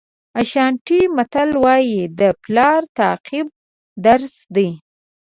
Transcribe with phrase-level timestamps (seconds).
[0.41, 3.47] اشانټي متل وایي د پلار تعقیب
[4.05, 4.69] درس دی.